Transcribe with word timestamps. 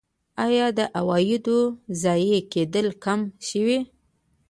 آیا 0.45 0.67
د 0.77 0.79
عوایدو 0.99 1.59
ضایع 2.01 2.39
کیدل 2.53 2.87
کم 3.03 3.19
شوي؟ 3.47 3.79